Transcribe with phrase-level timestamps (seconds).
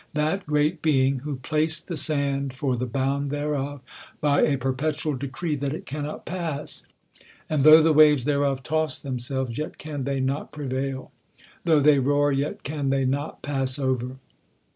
[0.15, 3.81] That great Be ing, *' who placed the sand lor the bound thereof,
[4.19, 6.83] by a perpetual decree that it cannot pass;
[7.47, 11.11] and though the waves thereof toss themselves, yet can they not prevail;
[11.65, 14.15] though they roar, yet can they not pass over."